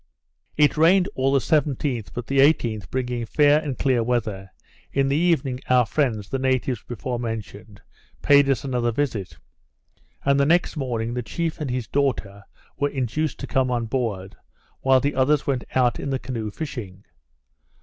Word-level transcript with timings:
It 0.57 0.77
rained 0.77 1.09
all 1.13 1.31
the 1.31 1.37
17th, 1.37 2.07
but 2.15 2.25
the 2.25 2.39
18th 2.39 2.89
bringing 2.89 3.23
fair 3.23 3.61
and 3.61 3.77
clear 3.77 4.01
weather, 4.01 4.49
in 4.91 5.09
the 5.09 5.15
evening 5.15 5.59
our 5.69 5.85
friends, 5.85 6.27
the 6.27 6.39
natives 6.39 6.81
before 6.81 7.19
mentioned, 7.19 7.83
paid 8.23 8.49
us 8.49 8.63
another 8.63 8.91
visit; 8.91 9.37
and, 10.25 10.39
the 10.39 10.45
next 10.47 10.75
morning, 10.75 11.13
the 11.13 11.21
chief 11.21 11.61
and 11.61 11.69
his 11.69 11.85
daughter 11.85 12.41
were 12.79 12.89
induced 12.89 13.39
to 13.41 13.45
come 13.45 13.69
on 13.69 13.85
board, 13.85 14.35
while 14.79 14.99
the 15.01 15.13
others 15.13 15.45
went 15.45 15.65
out 15.75 15.99
in 15.99 16.09
the 16.09 16.17
canoe 16.17 16.49
fishing. 16.49 17.05